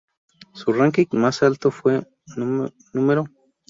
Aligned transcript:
Su 0.53 0.73
ranking 0.73 1.05
más 1.11 1.43
alto 1.43 1.69
fue 1.69 2.07
Nro. 2.35 3.27